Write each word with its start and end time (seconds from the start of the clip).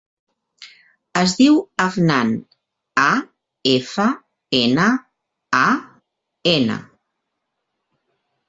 Es 1.19 1.33
diu 1.41 1.59
Afnan: 1.85 2.31
a, 3.03 3.05
efa, 3.73 4.07
ena, 4.63 4.89
a, 5.61 5.69
ena. 6.55 6.81